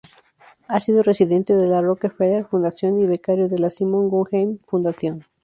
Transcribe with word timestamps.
Ha 0.67 0.79
sido 0.79 1.03
residente 1.03 1.53
de 1.55 1.67
la 1.67 1.79
Rockefeller 1.79 2.45
Foundation 2.47 2.97
y 2.99 3.05
becario 3.05 3.47
de 3.47 3.59
la 3.59 3.69
Simon 3.69 4.09
Guggenheim 4.09 4.57
Foundation. 4.67 5.23